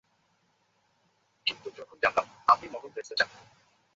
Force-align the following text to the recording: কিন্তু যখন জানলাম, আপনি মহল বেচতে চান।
কিন্তু 1.47 1.67
যখন 1.77 1.97
জানলাম, 2.03 2.27
আপনি 2.47 2.67
মহল 2.69 2.89
বেচতে 2.95 3.15
চান। 3.15 3.29